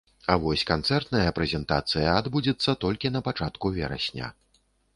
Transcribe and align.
А 0.35 0.35
вось 0.45 0.61
канцэртная 0.69 1.33
прэзентацыя 1.39 2.17
адбудзецца 2.23 2.77
толькі 2.85 3.13
на 3.17 3.25
пачатку 3.31 3.75
верасня. 3.79 4.35